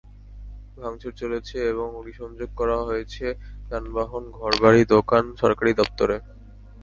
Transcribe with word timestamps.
ভাঙচুর 0.77 1.13
চলেছে 1.13 1.57
এবং 1.71 1.87
অগ্নিসংযোগ 1.95 2.49
করা 2.55 2.77
হয়েছে 2.83 3.25
যানবাহন, 3.69 4.23
ঘরবাড়ি, 4.39 4.81
দোকান, 4.95 5.23
সরকারি 5.35 5.71
দপ্তরে। 5.73 6.17